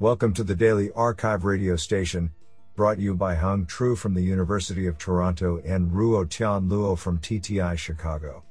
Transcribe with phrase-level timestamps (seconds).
[0.00, 2.32] Welcome to the Daily Archive radio station,
[2.74, 7.20] brought you by Hung Tru from the University of Toronto and Ruo Tian Luo from
[7.20, 8.42] TTI Chicago.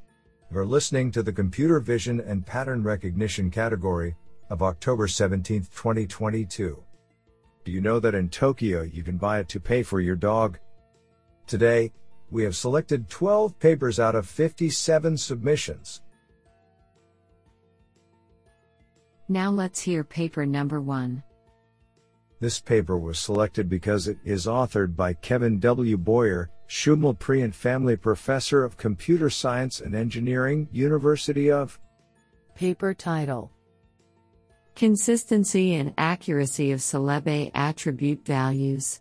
[0.49, 4.15] You're listening to the Computer Vision and Pattern Recognition category
[4.49, 6.81] of October 17, 2022.
[7.65, 10.59] Do you know that in Tokyo you can buy a toupee for your dog?
[11.45, 11.91] Today,
[12.31, 16.01] we have selected 12 papers out of 57 submissions.
[19.27, 21.21] Now let's hear paper number one.
[22.43, 25.95] This paper was selected because it is authored by Kevin W.
[25.95, 31.79] Bowyer, Shumlin Family Professor of Computer Science and Engineering, University of.
[32.53, 33.49] Paper title
[34.75, 38.99] Consistency and Accuracy of CelebA Attribute Values.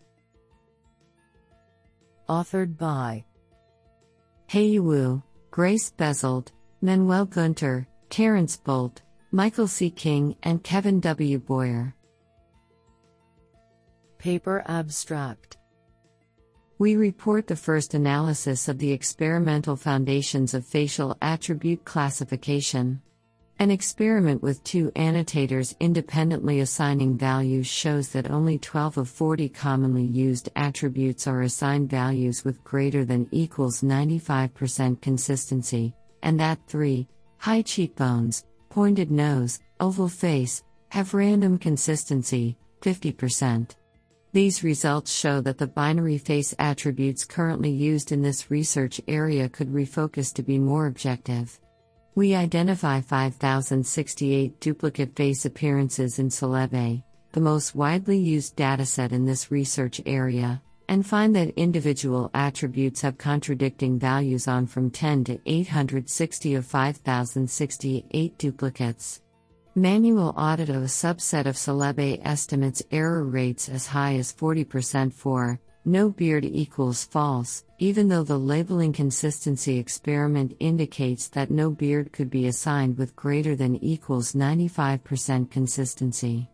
[2.29, 3.25] Authored by
[4.47, 8.99] Hei Wu, Grace Bezold, Manuel Günther, Terrance Boult,
[9.33, 9.89] Michael C.
[9.89, 11.39] King, and Kevin W.
[11.39, 11.93] Bowyer.
[14.23, 15.57] Paper Abstract
[16.77, 23.01] We report the first analysis of the experimental foundations of facial attribute classification.
[23.59, 30.05] An experiment with two annotators independently assigning values shows that only 12 of 40 commonly
[30.05, 37.05] used attributes are assigned values with greater than equals 95% consistency, and that 3
[37.39, 43.75] high cheekbones, pointed nose, oval face, have random consistency, 50%.
[44.33, 49.71] These results show that the binary face attributes currently used in this research area could
[49.71, 51.59] refocus to be more objective.
[52.15, 59.51] We identify 5,068 duplicate face appearances in CelebA, the most widely used dataset in this
[59.51, 66.55] research area, and find that individual attributes have contradicting values on from 10 to 860
[66.55, 69.21] of 5,068 duplicates.
[69.75, 75.59] Manual audit of a subset of CelebA estimates error rates as high as 40% for
[75.83, 82.29] no beard equals false, even though the labeling consistency experiment indicates that no beard could
[82.29, 86.47] be assigned with greater than equals 95% consistency.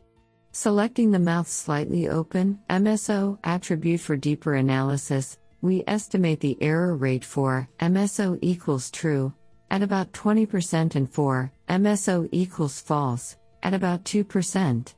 [0.53, 7.25] Selecting the mouth slightly open MSO attribute for deeper analysis, we estimate the error rate
[7.25, 9.33] for MSO equals true
[9.71, 14.93] at about 20% and 4, MSO equals false at about 2%.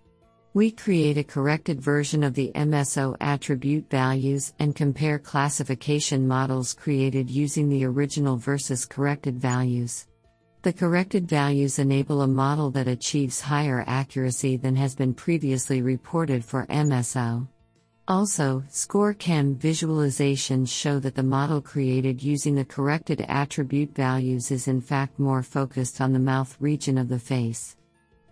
[0.53, 7.29] We create a corrected version of the MSO attribute values and compare classification models created
[7.29, 10.07] using the original versus corrected values.
[10.63, 16.43] The corrected values enable a model that achieves higher accuracy than has been previously reported
[16.43, 17.47] for MSO.
[18.07, 24.81] Also, ScoreCam visualizations show that the model created using the corrected attribute values is in
[24.81, 27.77] fact more focused on the mouth region of the face.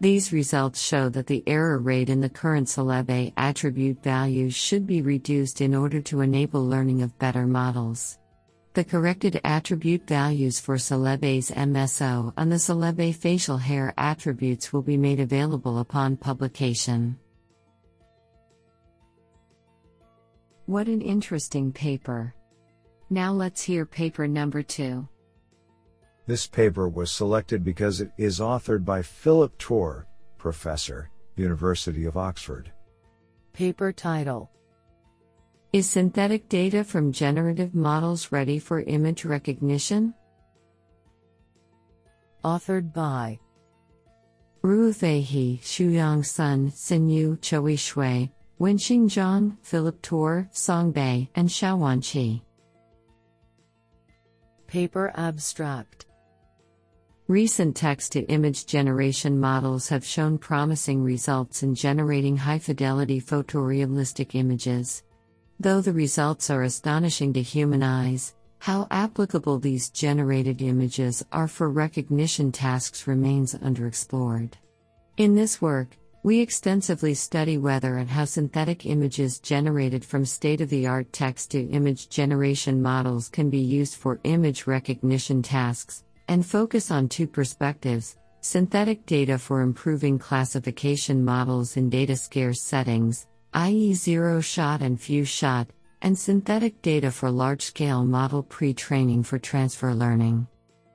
[0.01, 5.01] These results show that the error rate in the current CelebA attribute values should be
[5.01, 8.17] reduced in order to enable learning of better models.
[8.73, 14.95] The corrected attribute values for CelebA's MSO and the CelebA facial hair attributes will be
[14.95, 17.17] made available upon publication.
[20.69, 22.35] What an interesting paper!
[23.09, 25.07] Now let's hear paper number two.
[26.27, 30.05] This paper was selected because it is authored by Philip Torr,
[30.37, 32.71] Professor, University of Oxford.
[33.51, 34.51] Paper title
[35.73, 40.13] is synthetic data from generative models ready for image recognition?
[42.45, 43.39] Authored by
[44.61, 52.01] Ruofei He, Shuyang Sun, Xinyu Choi Shui, Wenqing Zhang, Philip Torr, Song Bai, and Xiaojuan
[52.01, 52.41] Qi.
[54.67, 56.05] Paper Abstract
[57.29, 64.35] Recent text to image generation models have shown promising results in generating high fidelity photorealistic
[64.35, 65.03] images.
[65.61, 71.69] Though the results are astonishing to human eyes, how applicable these generated images are for
[71.69, 74.55] recognition tasks remains underexplored.
[75.15, 80.69] In this work, we extensively study whether and how synthetic images generated from state of
[80.69, 86.45] the art text to image generation models can be used for image recognition tasks, and
[86.45, 93.93] focus on two perspectives synthetic data for improving classification models in data scarce settings, i.e.,
[93.93, 95.67] zero shot and few shot,
[96.01, 100.47] and synthetic data for large scale model pre training for transfer learning.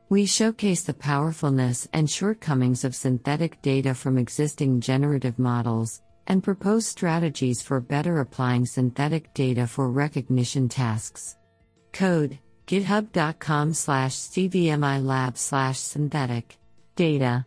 [0.08, 6.86] We showcase the powerfulness and shortcomings of synthetic data from existing generative models, and propose
[6.86, 11.36] strategies for better applying synthetic data for recognition tasks.
[11.92, 16.56] Code github.com slash cvmilab slash synthetic
[16.96, 17.44] data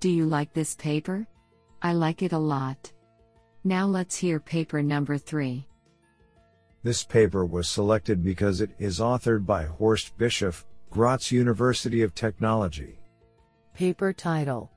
[0.00, 1.26] Do you like this paper?
[1.82, 2.90] I like it a lot.
[3.64, 5.66] Now let's hear paper number 3.
[6.82, 12.98] This paper was selected because it is authored by Horst Bischof, Graz University of Technology.
[13.74, 14.70] Paper title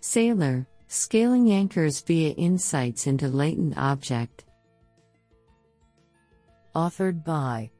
[0.00, 4.46] Sailor Scaling Anchors via Insights into Latent Object.
[6.74, 7.70] Authored by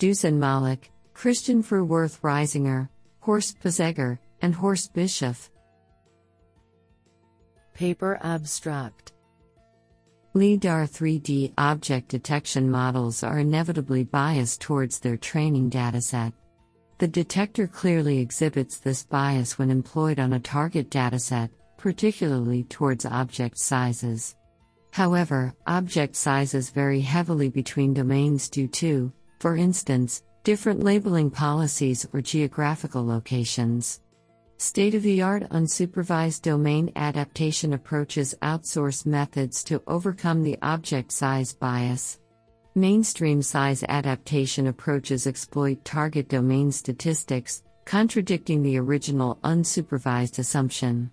[0.00, 2.88] Dusan Malik, Christian Fruhwirth Reisinger,
[3.20, 5.48] Horst Possegger, and Horst Bischof.
[7.72, 9.13] Paper Abstract
[10.36, 16.32] LIDAR 3D object detection models are inevitably biased towards their training dataset.
[16.98, 23.58] The detector clearly exhibits this bias when employed on a target dataset, particularly towards object
[23.58, 24.34] sizes.
[24.90, 32.20] However, object sizes vary heavily between domains due to, for instance, different labeling policies or
[32.20, 34.00] geographical locations.
[34.56, 41.52] State of the art unsupervised domain adaptation approaches outsource methods to overcome the object size
[41.52, 42.20] bias.
[42.76, 51.10] Mainstream size adaptation approaches exploit target domain statistics, contradicting the original unsupervised assumption.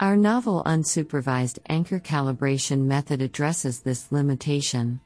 [0.00, 5.00] Our novel unsupervised anchor calibration method addresses this limitation.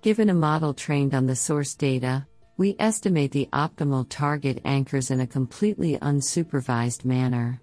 [0.00, 2.26] Given a model trained on the source data,
[2.58, 7.60] we estimate the optimal target anchors in a completely unsupervised manner.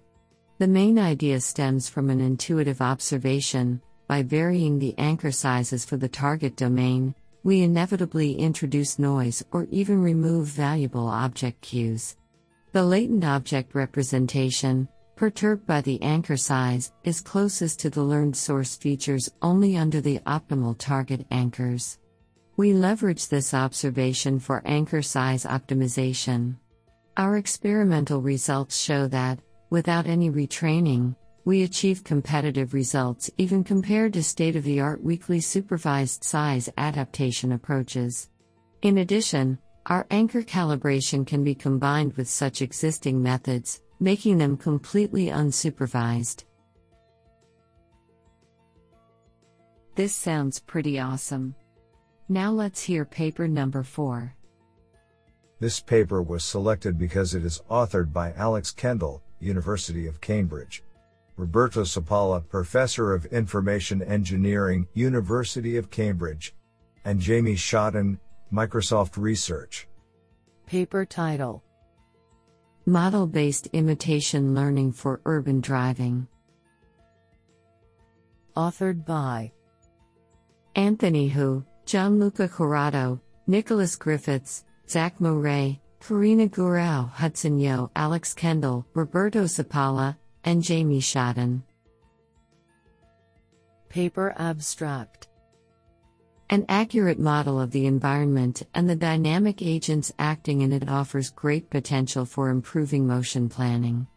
[0.58, 6.08] The main idea stems from an intuitive observation by varying the anchor sizes for the
[6.08, 12.16] target domain, we inevitably introduce noise or even remove valuable object cues.
[12.72, 18.76] The latent object representation, perturbed by the anchor size, is closest to the learned source
[18.76, 21.98] features only under the optimal target anchors.
[22.58, 26.56] We leverage this observation for anchor size optimization.
[27.18, 34.22] Our experimental results show that, without any retraining, we achieve competitive results even compared to
[34.22, 38.30] state of the art weekly supervised size adaptation approaches.
[38.80, 45.26] In addition, our anchor calibration can be combined with such existing methods, making them completely
[45.26, 46.44] unsupervised.
[49.94, 51.54] This sounds pretty awesome.
[52.28, 54.34] Now let's hear paper number 4.
[55.60, 60.82] This paper was selected because it is authored by Alex Kendall, University of Cambridge.
[61.36, 66.54] Roberto Cipolla, Professor of Information Engineering, University of Cambridge.
[67.04, 68.18] And Jamie Shotton,
[68.52, 69.86] Microsoft Research.
[70.66, 71.62] Paper title
[72.86, 76.26] Model based imitation learning for urban driving.
[78.56, 79.52] Authored by
[80.74, 89.44] Anthony Hu, Gianluca Corrado, Nicholas Griffiths, Zak Murez, Corina Gurau, Hudson Yeo, Alex Kendall, Roberto
[89.44, 91.62] Cipolla, and Jamie Shotton.
[93.88, 95.28] Paper Abstract
[96.50, 101.70] An accurate model of the environment and the dynamic agents acting in it offers great
[101.70, 104.08] potential for improving motion planning.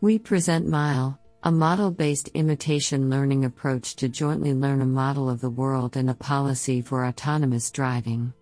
[0.00, 5.40] We present MILE, a model based imitation learning approach to jointly learn a model of
[5.40, 8.32] the world and a policy for autonomous driving.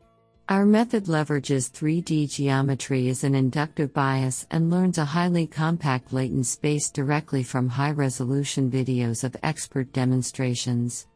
[0.50, 6.44] Our method leverages 3D geometry as an inductive bias and learns a highly compact latent
[6.44, 11.06] space directly from high resolution videos of expert demonstrations.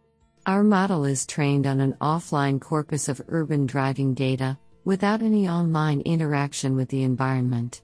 [0.46, 6.00] Our model is trained on an offline corpus of urban driving data, without any online
[6.02, 7.82] interaction with the environment.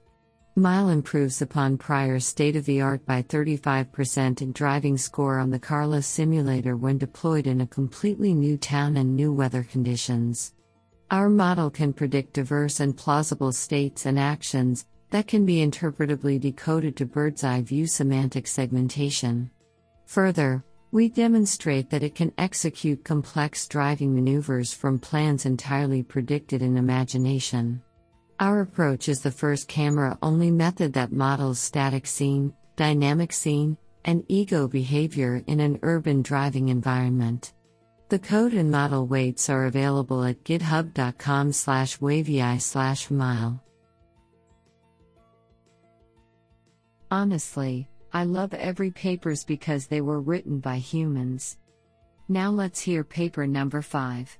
[0.55, 5.59] Mile improves upon prior state of the art by 35% in driving score on the
[5.59, 10.53] CARLA simulator when deployed in a completely new town and new weather conditions.
[11.09, 16.97] Our model can predict diverse and plausible states and actions that can be interpretably decoded
[16.97, 19.51] to bird's eye view semantic segmentation.
[20.07, 26.75] Further, we demonstrate that it can execute complex driving maneuvers from plans entirely predicted in
[26.75, 27.81] imagination.
[28.41, 34.25] Our approach is the first camera only method that models static scene, dynamic scene, and
[34.29, 37.53] ego behavior in an urban driving environment.
[38.09, 43.63] The code and model weights are available at github.com slash wayveai slash mile.
[47.11, 51.59] Honestly, I love every papers because they were written by humans.
[52.27, 54.35] Now let's hear paper number 5.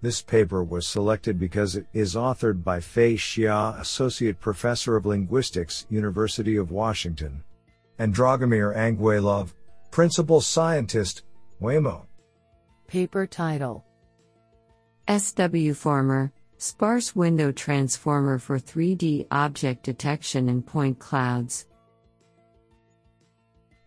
[0.00, 5.86] This paper was selected because it is authored by Fei Xia, Associate Professor of Linguistics,
[5.90, 7.42] University of Washington,
[7.98, 9.54] and Dragomir Anguelov,
[9.90, 11.24] Principal Scientist,
[11.60, 12.06] Waymo.
[12.86, 13.84] Paper title
[15.08, 21.66] SW Former Sparse Window Transformer for 3D Object Detection in Point Clouds.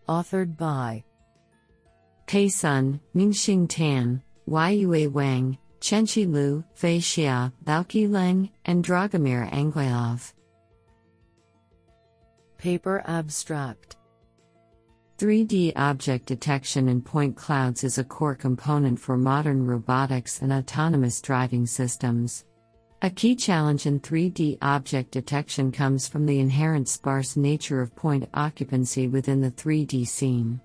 [0.08, 1.04] Authored by
[2.26, 10.32] Pei Sun, Mingxing Tan, Yue Wang, Chenxi Liu, Fei Xia, Baoqi Leng, and Dragomir Anguelov.
[12.56, 13.96] Paper Abstract
[15.18, 21.20] 3D object detection in point clouds is a core component for modern robotics and autonomous
[21.20, 22.44] driving systems.
[23.02, 28.28] A key challenge in 3D object detection comes from the inherent sparse nature of point
[28.34, 30.60] occupancy within the 3D scene.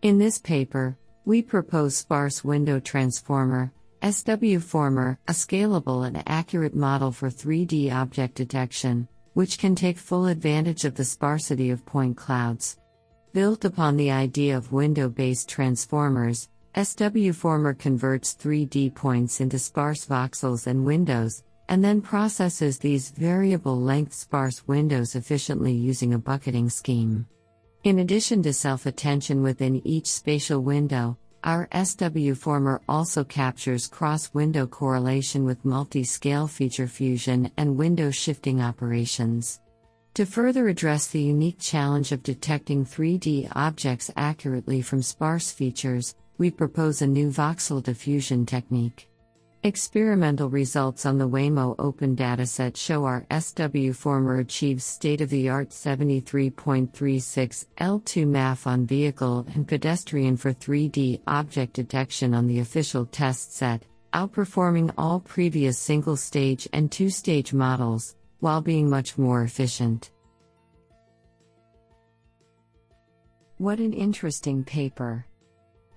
[0.00, 3.70] In this paper, we propose Sparse Window Transformer,
[4.10, 10.26] SW Former, a scalable and accurate model for 3D object detection, which can take full
[10.26, 12.76] advantage of the sparsity of point clouds.
[13.32, 20.04] Built upon the idea of window based transformers, SW Former converts 3D points into sparse
[20.04, 26.68] voxels and windows, and then processes these variable length sparse windows efficiently using a bucketing
[26.68, 27.26] scheme.
[27.84, 34.32] In addition to self attention within each spatial window, our SW former also captures cross
[34.32, 39.60] window correlation with multi scale feature fusion and window shifting operations.
[40.14, 46.50] To further address the unique challenge of detecting 3D objects accurately from sparse features, we
[46.50, 49.08] propose a new voxel diffusion technique.
[49.66, 55.48] Experimental results on the Waymo Open dataset show our SW former achieves state of the
[55.48, 63.06] art 73.36 L2 MAF on vehicle and pedestrian for 3D object detection on the official
[63.06, 69.44] test set, outperforming all previous single stage and two stage models, while being much more
[69.44, 70.10] efficient.
[73.56, 75.24] What an interesting paper!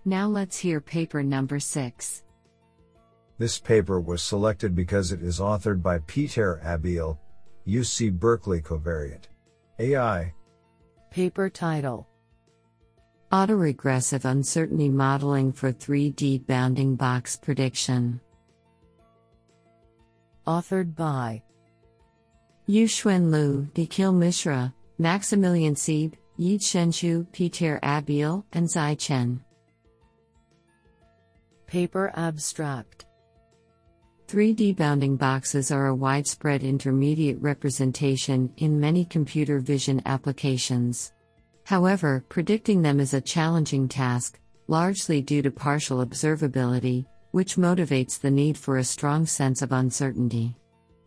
[0.06, 2.24] Now let's hear paper number 6.
[3.40, 7.20] This paper was selected because it is authored by Pieter Abbeel,
[7.68, 9.26] UC Berkeley Covariant.
[9.78, 10.34] AI.
[11.12, 12.08] Paper title
[13.32, 18.20] Autoregressive Uncertainty Modeling for 3D Bounding Box Prediction.
[20.48, 21.44] Authored by
[22.68, 29.44] Yuxuan Liu, Nikhil Mishra, Maximilian Sieb, Yide Shentu, Pieter Abbeel, and Zai Chen.
[31.68, 33.07] Paper Abstract
[34.28, 41.14] 3D bounding boxes are a widespread intermediate representation in many computer vision applications.
[41.64, 48.30] However, predicting them is a challenging task, largely due to partial observability, which motivates the
[48.30, 50.58] need for a strong sense of uncertainty.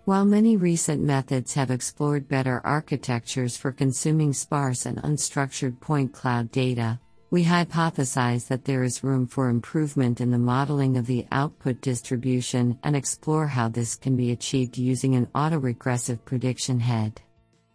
[0.07, 6.51] While many recent methods have explored better architectures for consuming sparse and unstructured point cloud
[6.53, 6.99] data,
[7.31, 12.77] we hypothesize that there is room for improvement in the modeling of the output distribution
[12.83, 17.21] and explore how this can be achieved using an autoregressive prediction head.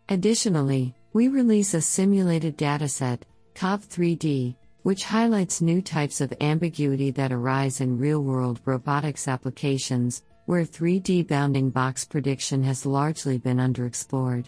[0.09, 3.21] Additionally, we release a simulated dataset,
[3.55, 10.63] COV3D, which highlights new types of ambiguity that arise in real world robotics applications, where
[10.63, 14.45] 3D bounding box prediction has largely been underexplored.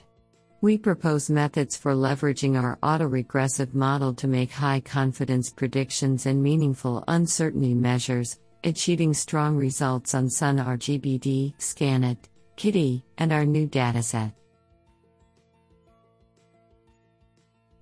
[0.61, 7.03] We propose methods for leveraging our autoregressive model to make high confidence predictions and meaningful
[7.07, 12.17] uncertainty measures, achieving strong results on Sun RGBD, ScanNet,
[12.57, 14.33] KITTI, and our new dataset.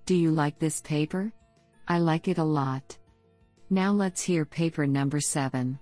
[0.04, 1.32] Do you like this paper?
[1.88, 2.98] I like it a lot.
[3.70, 5.78] Now let's hear paper number 7.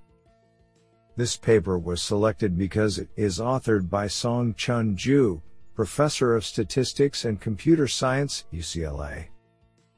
[1.16, 5.42] This paper was selected because it is authored by Song Chun Zhu,
[5.74, 9.26] Professor of Statistics and Computer Science, UCLA.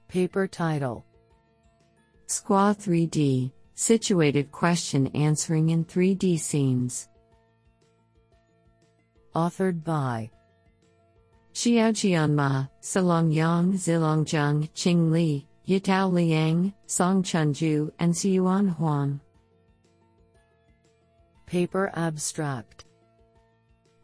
[0.08, 1.04] Paper title
[2.28, 7.08] SQA 3D Situated Question Answering in 3D Scenes.
[9.34, 10.30] Authored by
[11.52, 18.74] Xiaojian Ma, Silong Yong, Zilong Zheng, Qing Li, Yitao Liang, Song Chun Zhu, and Siyuan
[18.76, 19.20] Huang.
[21.44, 22.85] Paper Abstract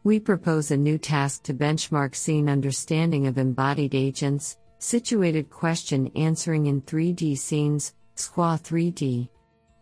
[0.03, 6.65] we propose a new task to benchmark scene understanding of embodied agents, situated question answering
[6.65, 9.29] in 3D scenes, SQA 3D.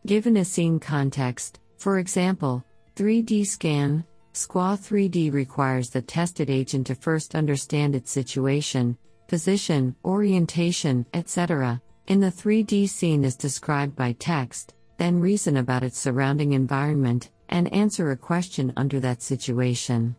[0.06, 2.64] Given a scene context, for example,
[2.96, 8.98] 3D scan, SQA 3D requires the tested agent to first understand its situation,
[9.28, 11.82] position, orientation, etc.
[12.08, 17.72] in the 3D scene as described by text, then reason about its surrounding environment, and
[17.74, 20.16] answer a question under that situation.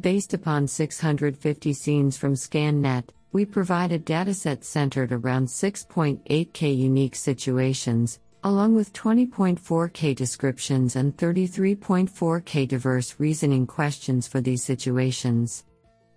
[0.00, 8.20] Based upon 650 scenes from ScanNet, we provide a dataset centered around 6.8K unique situations,
[8.42, 15.64] along with 20.4K descriptions and 33.4K diverse reasoning questions for these situations.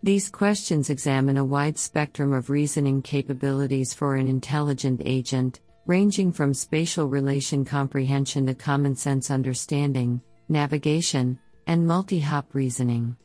[0.03, 6.53] These questions examine a wide spectrum of reasoning capabilities for an intelligent agent, ranging from
[6.53, 11.37] spatial relation comprehension to common sense understanding, navigation,
[11.67, 13.15] and multi hop reasoning.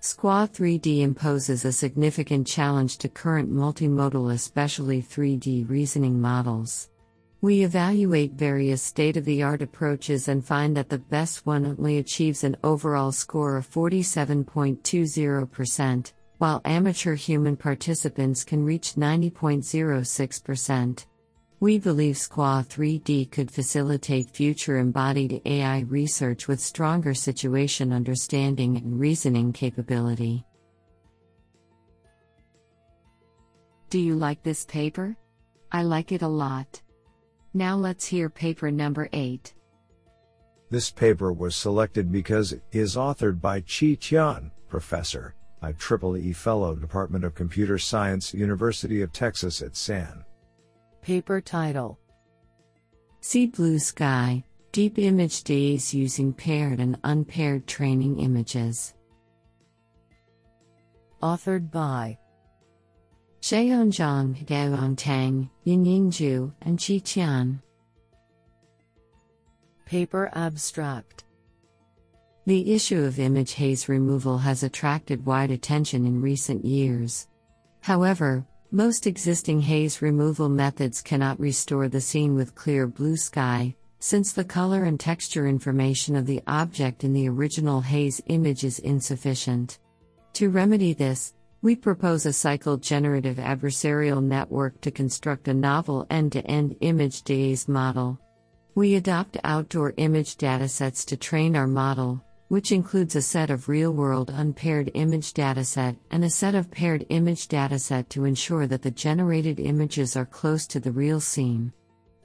[0.00, 6.90] SQA 3D imposes a significant challenge to current multimodal, especially 3D reasoning models.
[7.40, 11.98] We evaluate various state of the art approaches and find that the best one only
[11.98, 21.06] achieves an overall score of 47.20%, while amateur human participants can reach 90.06%.
[21.64, 29.00] We believe SQA 3D could facilitate future embodied AI research with stronger situation understanding and
[29.00, 30.44] reasoning capability.
[33.88, 35.16] Do you like this paper?
[35.72, 36.82] I like it a lot.
[37.54, 39.54] Now let's hear paper number 8.
[40.68, 47.24] This paper was selected because it is authored by Qi Tian, professor, IEEE Fellow Department
[47.24, 50.26] of Computer Science, University of Texas at San.
[51.04, 51.98] Paper title
[53.20, 54.42] See Blue Sky
[54.72, 58.94] Deep Image Days using paired and unpaired training images.
[61.22, 62.16] Authored by
[63.42, 67.60] Xiaoyong Zhang, Gaoyang Tang, Yingying Zhu, and Qi Tian.
[69.84, 71.24] Paper Abstract
[72.46, 77.28] The issue of image haze removal has attracted wide attention in recent years.
[77.82, 84.32] However, most existing haze removal methods cannot restore the scene with clear blue sky, since
[84.32, 89.78] the color and texture information of the object in the original haze image is insufficient.
[90.32, 96.32] To remedy this, we propose a cycle generative adversarial network to construct a novel end
[96.32, 98.18] to end image days model.
[98.74, 102.24] We adopt outdoor image datasets to train our model,
[102.54, 107.04] which includes a set of real world unpaired image dataset and a set of paired
[107.08, 111.72] image dataset to ensure that the generated images are close to the real scene.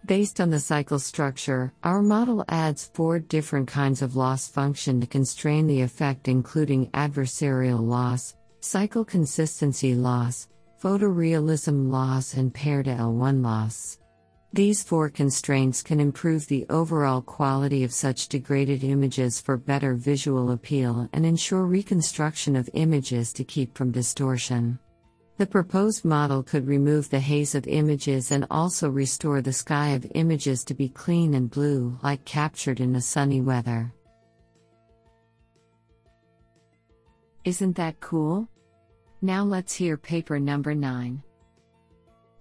[0.05, 5.07] Based on the cycle structure, our model adds four different kinds of loss function to
[5.07, 10.47] constrain the effect, including adversarial loss, cycle consistency loss,
[10.79, 13.97] photorealism loss, and paired L1 loss.
[14.51, 20.51] These four constraints can improve the overall quality of such degraded images for better visual
[20.51, 24.79] appeal and ensure reconstruction of images to keep from distortion.
[25.37, 30.11] The proposed model could remove the haze of images and also restore the sky of
[30.15, 33.93] images to be clean and blue, like captured in a sunny weather.
[37.45, 38.49] Isn't that cool?
[39.21, 41.21] Now let's hear paper number 9.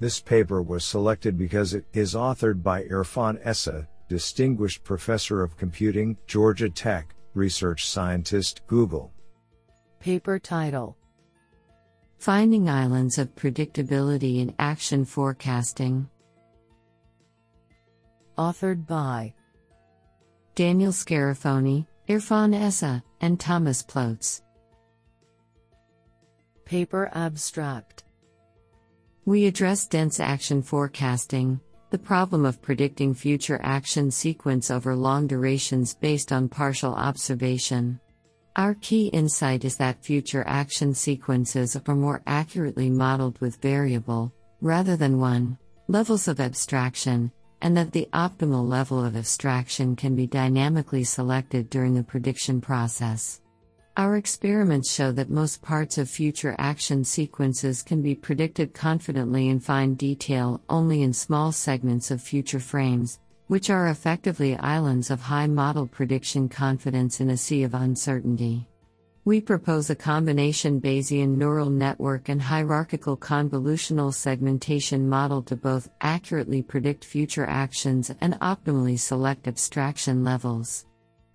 [0.01, 6.17] This paper was selected because it is authored by Irfan Essa, Distinguished Professor of Computing,
[6.29, 9.13] Georgia Tech, Research Scientist, Google.
[9.99, 10.97] Paper title
[12.19, 16.09] Finding Islands of Predictability in Action Forecasting.
[18.37, 19.35] Authored by
[20.55, 24.43] Daniel Scarafoni, Irfan Essa, and Thomas Plötz.
[26.65, 28.05] Paper Abstract
[29.29, 31.61] We address dense action forecasting,
[31.91, 38.01] the problem of predicting future action sequence over long durations based on partial observation.
[38.57, 44.97] Our key insight is that future action sequences are more accurately modeled with variable, rather
[44.97, 51.05] than one, levels of abstraction, and that the optimal level of abstraction can be dynamically
[51.05, 53.43] selected during the prediction process.
[53.99, 59.59] Our experiments show that most parts of future action sequences can be predicted confidently in
[59.59, 65.49] fine detail only in small segments of future frames, which are effectively islands of high
[65.49, 68.69] model prediction confidence in a sea of uncertainty.
[69.25, 76.63] We propose a combination Bayesian neural network and hierarchical convolutional segmentation model to both accurately
[76.63, 80.87] predict future actions and optimally select abstraction levels.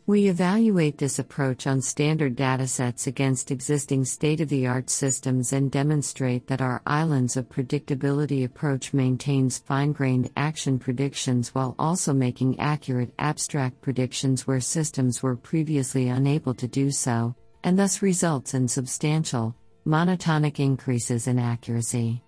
[0.06, 5.72] We evaluate this approach on standard datasets against existing state of the art systems and
[5.72, 12.60] demonstrate that our islands of predictability approach maintains fine grained action predictions while also making
[12.60, 18.68] accurate abstract predictions where systems were previously unable to do so, and thus results in
[18.68, 19.56] substantial,
[19.88, 22.22] monotonic increases in accuracy.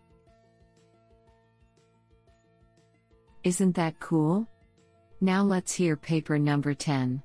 [3.44, 4.48] Isn't that cool?
[5.20, 7.22] Now let's hear paper number 10.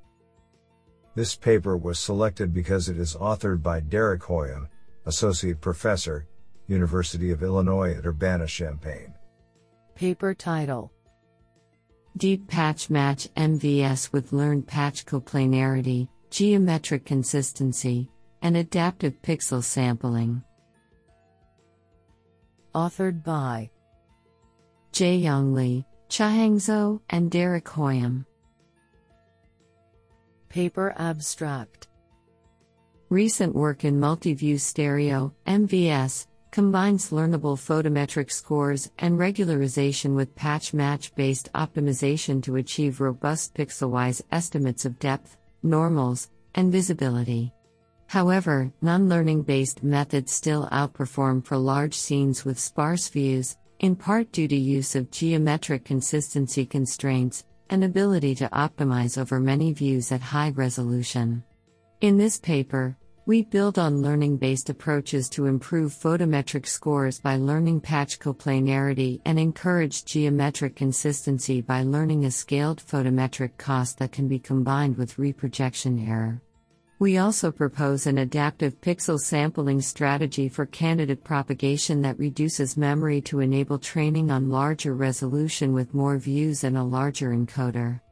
[1.15, 4.69] This paper was selected because it is authored by Derek Hoiem,
[5.07, 6.27] Associate Professor,
[6.69, 9.13] University of Illinois at Urbana-Champaign.
[9.97, 10.93] Paper title
[12.17, 18.09] Deep Patch Match MVS with Learned Patch Coplanarity, Geometric Consistency,
[18.43, 20.43] and Adaptive Pixel Sampling.
[22.75, 23.71] Authored by
[24.93, 28.25] Jae-Young Lee, Chuhang Zou, and Derek Hoiem.
[30.51, 31.87] Paper Abstract
[33.09, 41.15] Recent work in multi-view stereo, MVS, combines learnable photometric scores and regularization with patch match
[41.15, 47.55] based optimization to achieve robust pixel-wise estimates of depth, normals, and visibility.
[48.09, 54.33] However, non learning based methods still outperform for large scenes with sparse views, in part
[54.33, 60.21] due to use of geometric consistency constraints and ability to optimize over many views at
[60.21, 61.43] high resolution.
[62.03, 67.81] In this paper, we build on learning based approaches to improve photometric scores by learning
[67.81, 74.39] patch coplanarity and encourage geometric consistency by learning a scaled photometric cost that can be
[74.39, 76.43] combined with reprojection error.
[77.01, 83.41] We also propose an adaptive pixel sampling strategy for candidate propagation that reduces memory to
[83.41, 88.03] enable training on larger resolution with more views and a larger encoder.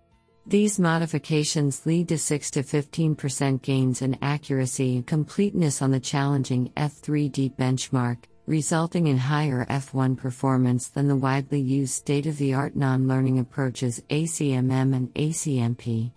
[0.47, 6.73] These modifications lead to 6 to 15% gains in accuracy and completeness on the challenging
[6.75, 12.75] ETH3D benchmark, resulting in higher F1 performance than the widely used state of the art
[12.75, 16.13] non learning approaches ACMM and ACMP.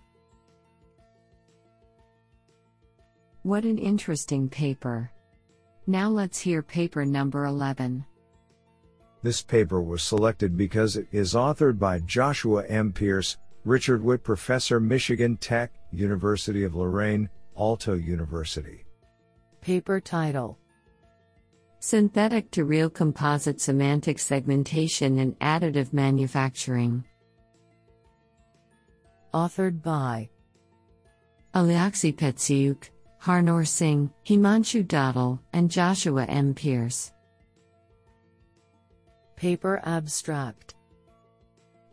[3.44, 5.12] What an interesting paper.
[5.88, 8.06] Now let's hear paper number 11.
[9.24, 12.92] This paper was selected because it is authored by Joshua M.
[12.92, 18.86] Pearce, Richard Witt Professor Michigan Tech, University of Lorraine, Aalto University.
[19.60, 20.60] Paper title
[21.80, 27.04] Synthetic to Real Composite Semantic Segmentation and Additive Manufacturing.
[29.34, 30.30] Authored by
[31.56, 32.90] Aliaksei Petsiuk,
[33.22, 36.56] Harnoor Singh, Himanshu Dadhwal, and Joshua M.
[36.56, 37.12] Pearce.
[39.36, 40.74] Paper Abstract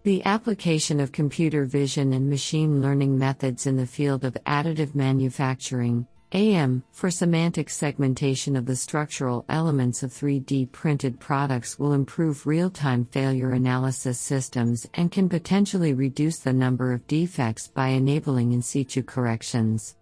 [0.05, 6.07] The application of computer vision and machine learning methods in the field of additive manufacturing,
[6.33, 12.71] AM, for semantic segmentation of the structural elements of 3D printed products will improve real
[12.71, 18.63] time failure analysis systems and can potentially reduce the number of defects by enabling in
[18.63, 19.95] situ corrections.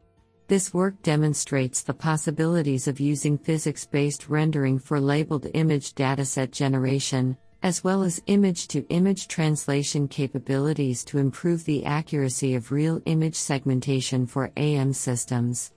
[0.48, 7.36] This work demonstrates the possibilities of using physics based rendering for labeled image dataset generation,
[7.64, 13.34] as well as image to image translation capabilities to improve the accuracy of real image
[13.34, 15.72] segmentation for AM systems.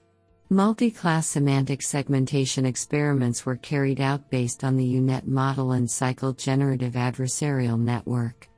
[0.50, 6.32] Multi class semantic segmentation experiments were carried out based on the UNet model and cycle
[6.32, 8.49] generative adversarial network.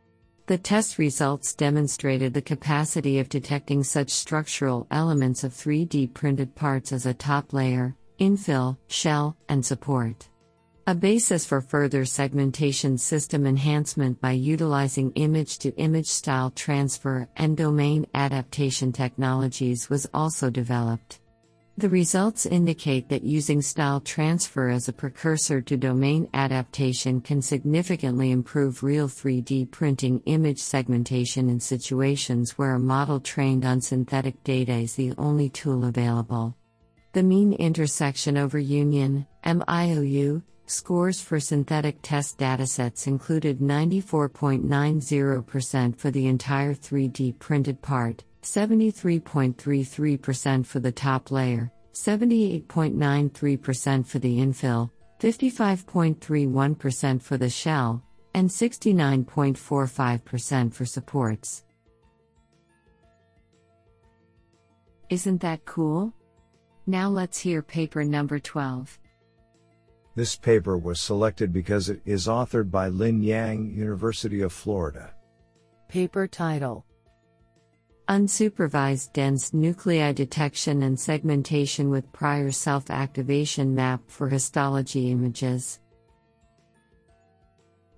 [0.46, 6.92] The test results demonstrated the capacity of detecting such structural elements of 3D printed parts
[6.92, 10.28] as a top layer, infill, shell, and support.
[10.88, 17.56] A basis for further segmentation system enhancement by utilizing image to image style transfer and
[17.56, 21.20] domain adaptation technologies was also developed.
[21.78, 28.30] The results indicate that using style transfer as a precursor to domain adaptation can significantly
[28.30, 34.74] improve real 3D printing image segmentation in situations where a model trained on synthetic data
[34.74, 36.54] is the only tool available.
[37.14, 46.26] The mean intersection over union, MIOU, scores for synthetic test datasets included 94.90% for the
[46.26, 57.36] entire 3D printed part, 73.33% for the top layer, 78.93% for the infill, 55.31% for
[57.36, 58.02] the shell,
[58.34, 61.62] and 69.45% for supports.
[65.10, 66.12] Isn't that cool?
[66.86, 68.98] Now let's hear paper number 12.
[70.14, 75.14] This paper was selected because it is authored by Lin Yang, University of Florida.
[75.88, 76.84] Paper title
[78.08, 85.78] Unsupervised dense nuclei detection and segmentation with prior self activation map for histology images.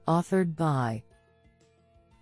[0.07, 1.03] Authored by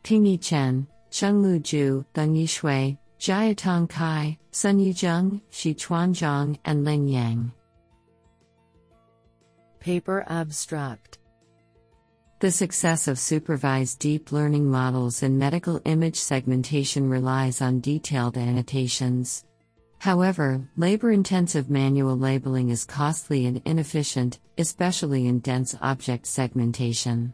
[0.04, 7.52] Pingyi Chen, Chenglu Zhu, Dengyi Shui, Jiatong Cai, Sunyu Zheng, Xichuan Zhang, and Lin Yang.
[9.80, 11.18] Paper Abstract
[12.42, 19.44] the success of supervised deep learning models in medical image segmentation relies on detailed annotations.
[20.00, 27.32] However, labor intensive manual labeling is costly and inefficient, especially in dense object segmentation.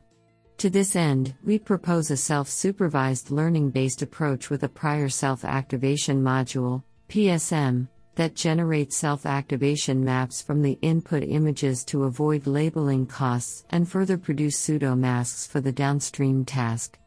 [0.59, 5.43] To this end, we propose a self supervised learning based approach with a prior self
[5.43, 13.07] activation module, PSM, that generate self activation maps from the input images to avoid labeling
[13.07, 16.99] costs and further produce pseudo masks for the downstream task.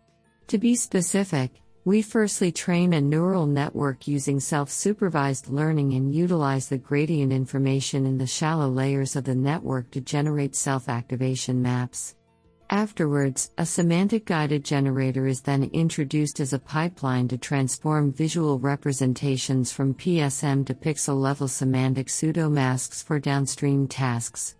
[0.48, 6.70] To be specific, we firstly train a neural network using self supervised learning and utilize
[6.70, 12.16] the gradient information in the shallow layers of the network to generate self activation maps.
[12.72, 19.74] Afterwards, a semantic guided generator is then introduced as a pipeline to transform visual representations
[19.74, 24.56] from PSM to pixel level semantic pseudomasks for downstream tasks.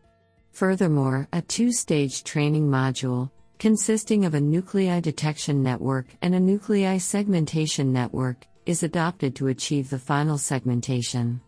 [0.52, 6.98] Furthermore, a two stage training module, consisting of a nuclei detection network and a nuclei
[6.98, 11.40] segmentation network, is adopted to achieve the final segmentation.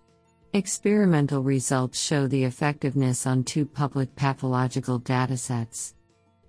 [0.54, 5.94] Experimental results show the effectiveness on two public pathological datasets.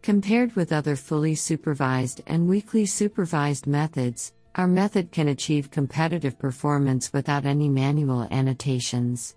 [0.04, 7.10] Compared with other fully supervised and weakly supervised methods, our method can achieve competitive performance
[7.10, 9.34] without any manual annotations.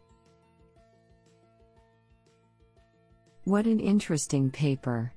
[3.45, 5.13] What an interesting paper!